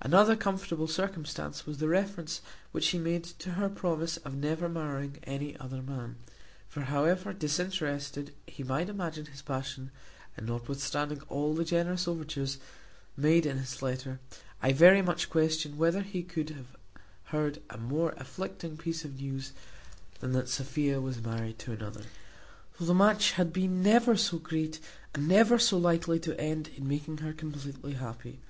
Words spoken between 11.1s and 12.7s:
all the generous overtures